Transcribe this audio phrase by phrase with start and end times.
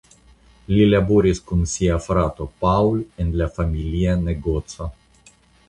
[0.69, 4.93] Li laboris kun sia frato Paul en la familia negoco.